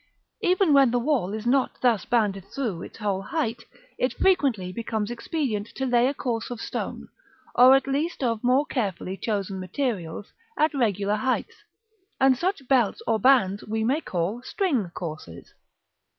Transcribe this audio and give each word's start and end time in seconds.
Even 0.41 0.73
when 0.73 0.89
the 0.89 0.97
wall 0.97 1.31
is 1.31 1.45
not 1.45 1.79
thus 1.81 2.05
banded 2.05 2.45
through 2.45 2.81
its 2.81 2.97
whole 2.97 3.21
height, 3.21 3.65
it 3.99 4.13
frequently 4.15 4.73
becomes 4.73 5.11
expedient 5.11 5.67
to 5.75 5.85
lay 5.85 6.07
a 6.07 6.13
course 6.15 6.49
of 6.49 6.59
stone, 6.59 7.07
or 7.53 7.75
at 7.75 7.85
least 7.85 8.23
of 8.23 8.43
more 8.43 8.65
carefully 8.65 9.15
chosen 9.15 9.59
materials, 9.59 10.31
at 10.57 10.73
regular 10.73 11.17
heights; 11.17 11.57
and 12.19 12.35
such 12.35 12.67
belts 12.67 13.03
or 13.05 13.19
bands 13.19 13.63
we 13.67 13.83
may 13.83 14.01
call 14.01 14.41
String 14.41 14.89
courses. 14.95 15.53